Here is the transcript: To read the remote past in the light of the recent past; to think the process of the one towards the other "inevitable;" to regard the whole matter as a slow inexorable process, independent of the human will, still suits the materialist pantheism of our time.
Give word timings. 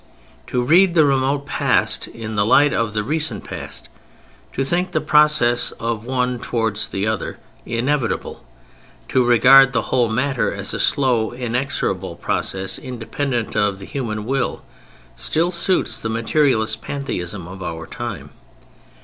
To 0.47 0.63
read 0.63 0.95
the 0.95 1.05
remote 1.05 1.45
past 1.45 2.07
in 2.07 2.33
the 2.33 2.43
light 2.43 2.73
of 2.73 2.93
the 2.93 3.03
recent 3.03 3.43
past; 3.43 3.87
to 4.53 4.63
think 4.63 4.93
the 4.93 4.99
process 4.99 5.69
of 5.73 6.03
the 6.05 6.09
one 6.09 6.39
towards 6.39 6.87
the 6.89 7.05
other 7.05 7.37
"inevitable;" 7.67 8.43
to 9.09 9.23
regard 9.23 9.73
the 9.73 9.91
whole 9.93 10.09
matter 10.09 10.51
as 10.51 10.73
a 10.73 10.79
slow 10.79 11.29
inexorable 11.33 12.15
process, 12.15 12.79
independent 12.79 13.55
of 13.55 13.77
the 13.77 13.85
human 13.85 14.25
will, 14.25 14.63
still 15.15 15.51
suits 15.51 16.01
the 16.01 16.09
materialist 16.09 16.81
pantheism 16.81 17.47
of 17.47 17.61
our 17.61 17.85
time. 17.85 18.31